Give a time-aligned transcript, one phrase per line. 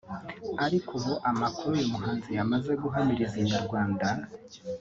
[0.65, 4.07] ariko ubu amakuru uyu muhanzi yamaze guhamiriza Inyarwanda